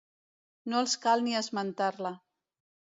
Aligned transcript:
No 0.73 0.79
els 0.85 0.97
cal 1.05 1.25
ni 1.27 1.37
esmentar-la. 1.43 2.17